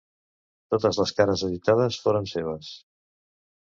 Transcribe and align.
Totes 0.75 0.99
les 1.03 1.13
cares 1.21 1.45
editades 1.51 2.01
foren 2.09 2.31
seves. 2.37 2.77